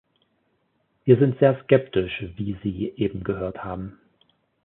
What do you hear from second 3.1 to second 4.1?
gehört haben.